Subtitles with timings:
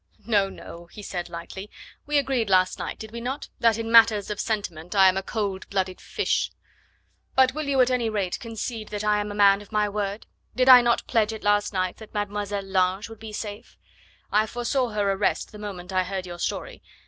[0.25, 0.49] "No!
[0.49, 1.69] no!" he said lightly,
[2.07, 3.49] "we agreed last night, did we not?
[3.59, 6.49] that in matters of sentiment I am a cold blooded fish.
[7.35, 10.25] But will you at any rate concede that I am a man of my word?
[10.55, 13.77] Did I not pledge it last night that Mademoiselle Lange would be safe?
[14.31, 16.81] I foresaw her arrest the moment I heard your story.